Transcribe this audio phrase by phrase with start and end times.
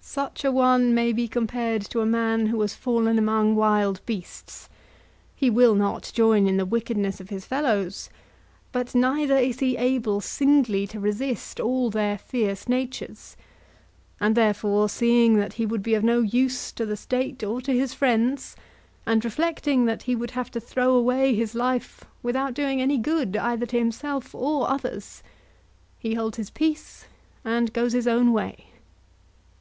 [0.00, 5.50] Such an one may be compared to a man who has fallen among wild beasts—he
[5.50, 8.08] will not join in the wickedness of his fellows,
[8.70, 13.36] but neither is he able singly to resist all their fierce natures,
[14.20, 17.76] and therefore seeing that he would be of no use to the State or to
[17.76, 18.54] his friends,
[19.04, 23.36] and reflecting that he would have to throw away his life without doing any good
[23.38, 25.24] either to himself or others,
[25.98, 27.06] he holds his peace,
[27.44, 28.66] and goes his own way.